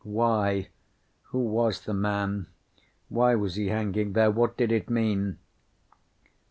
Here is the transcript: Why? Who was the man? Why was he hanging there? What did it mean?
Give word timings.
Why? 0.03 0.69
Who 1.25 1.37
was 1.37 1.81
the 1.81 1.93
man? 1.93 2.47
Why 3.09 3.35
was 3.35 3.53
he 3.53 3.67
hanging 3.67 4.13
there? 4.13 4.31
What 4.31 4.57
did 4.57 4.71
it 4.71 4.89
mean? 4.89 5.37